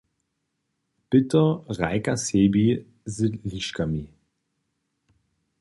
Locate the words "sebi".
2.17-2.65